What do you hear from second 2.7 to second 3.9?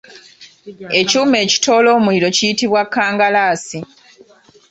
Kkangalaasi.